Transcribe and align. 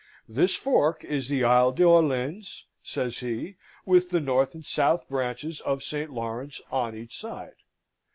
"This 0.27 0.55
fork 0.55 1.03
is 1.03 1.29
the 1.29 1.43
Isle 1.43 1.71
d'Orleans," 1.71 2.65
says 2.81 3.19
he, 3.19 3.57
"with 3.85 4.09
the 4.09 4.19
north 4.19 4.55
and 4.55 4.65
south 4.65 5.07
branches 5.07 5.61
of 5.63 5.83
St. 5.83 6.09
Lawrence 6.11 6.59
on 6.71 6.95
each 6.97 7.15
side. 7.15 7.57